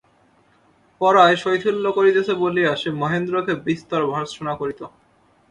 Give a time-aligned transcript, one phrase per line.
[1.01, 4.81] পড়ায় শৈথিল্য করিতেছে বলিয়া সে মহেন্দ্রকে বিস্তর ভর্ৎসনা করিত।